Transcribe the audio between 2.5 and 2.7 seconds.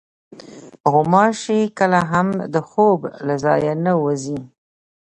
د